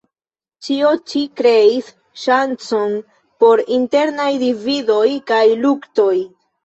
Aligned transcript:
Ĉio 0.67 0.93
ĉi 1.11 1.19
kreis 1.41 1.91
ŝancon 2.21 2.95
por 3.45 3.63
internaj 3.79 4.29
dividoj 4.45 5.07
kaj 5.33 5.43
luktoj. 5.67 6.13